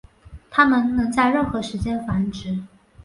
[0.49, 2.57] 它们能在任何时间繁殖。